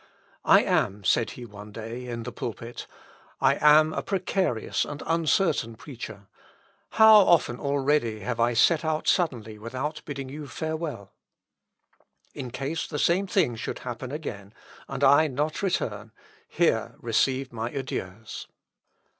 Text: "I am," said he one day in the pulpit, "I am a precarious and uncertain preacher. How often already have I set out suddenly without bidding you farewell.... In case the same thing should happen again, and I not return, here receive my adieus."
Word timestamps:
"I 0.45 0.63
am," 0.63 1.03
said 1.03 1.29
he 1.37 1.45
one 1.45 1.71
day 1.71 2.07
in 2.07 2.23
the 2.23 2.31
pulpit, 2.31 2.87
"I 3.39 3.59
am 3.61 3.93
a 3.93 4.01
precarious 4.01 4.83
and 4.83 5.03
uncertain 5.05 5.75
preacher. 5.75 6.25
How 6.93 7.17
often 7.19 7.59
already 7.59 8.21
have 8.21 8.39
I 8.39 8.55
set 8.55 8.83
out 8.83 9.07
suddenly 9.07 9.59
without 9.59 10.01
bidding 10.03 10.27
you 10.27 10.47
farewell.... 10.47 11.11
In 12.33 12.49
case 12.49 12.87
the 12.87 12.97
same 12.97 13.27
thing 13.27 13.55
should 13.55 13.77
happen 13.85 14.11
again, 14.11 14.55
and 14.87 15.03
I 15.03 15.27
not 15.27 15.61
return, 15.61 16.13
here 16.47 16.95
receive 16.97 17.53
my 17.53 17.69
adieus." 17.69 18.47